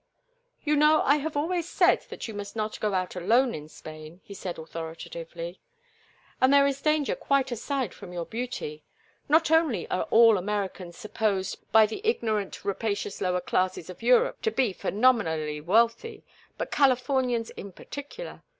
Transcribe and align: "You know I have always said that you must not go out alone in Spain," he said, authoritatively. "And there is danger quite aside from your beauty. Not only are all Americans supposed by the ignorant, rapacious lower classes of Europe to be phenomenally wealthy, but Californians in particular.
"You 0.63 0.75
know 0.75 1.03
I 1.03 1.17
have 1.17 1.37
always 1.37 1.69
said 1.69 2.01
that 2.09 2.27
you 2.27 2.33
must 2.33 2.55
not 2.55 2.79
go 2.79 2.95
out 2.95 3.15
alone 3.15 3.53
in 3.53 3.69
Spain," 3.69 4.19
he 4.23 4.33
said, 4.33 4.57
authoritatively. 4.57 5.61
"And 6.41 6.51
there 6.51 6.65
is 6.65 6.81
danger 6.81 7.13
quite 7.15 7.51
aside 7.51 7.93
from 7.93 8.11
your 8.11 8.25
beauty. 8.25 8.83
Not 9.29 9.51
only 9.51 9.87
are 9.91 10.07
all 10.09 10.39
Americans 10.39 10.97
supposed 10.97 11.59
by 11.71 11.85
the 11.85 12.01
ignorant, 12.03 12.65
rapacious 12.65 13.21
lower 13.21 13.41
classes 13.41 13.91
of 13.91 14.01
Europe 14.01 14.41
to 14.41 14.49
be 14.49 14.73
phenomenally 14.73 15.61
wealthy, 15.61 16.23
but 16.57 16.71
Californians 16.71 17.51
in 17.51 17.71
particular. 17.71 18.41